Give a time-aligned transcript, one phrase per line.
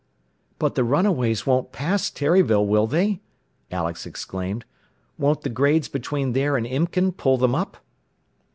[0.57, 3.21] "But the runaways won't pass Terryville, will they?"
[3.69, 4.65] Alex exclaimed.
[5.19, 7.77] "Won't the grades between there and Imken pull them up?"